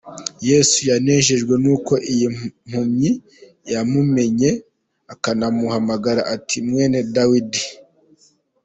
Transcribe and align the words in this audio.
Yesu 0.49 0.77
yanejejwe 0.91 1.53
n’uko 1.63 1.93
iyi 2.11 2.27
mpumyi 2.67 3.11
yamumenye, 3.71 4.49
ikanamuhamagara 5.13 6.21
ati 6.35 6.57
"Mwene 6.67 6.99
Dawidi". 7.15 7.63